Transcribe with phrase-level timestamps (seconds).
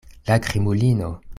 [0.25, 1.21] La krimulino!